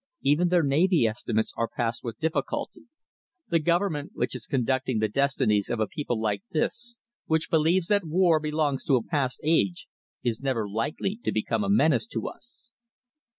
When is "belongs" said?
8.39-8.83